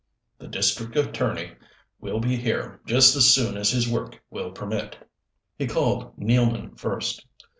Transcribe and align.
The 0.39 0.47
district 0.47 0.95
attorney 0.95 1.51
will 1.99 2.19
be 2.19 2.35
here 2.35 2.81
just 2.87 3.15
as 3.15 3.31
soon 3.35 3.55
as 3.55 3.69
his 3.69 3.87
work 3.87 4.19
will 4.31 4.49
permit." 4.51 4.97
He 5.59 5.67
called 5.67 6.17
Nealman 6.17 6.75
first. 6.75 7.23